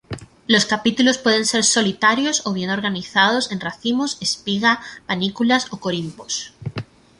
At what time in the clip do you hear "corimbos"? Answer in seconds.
5.79-6.53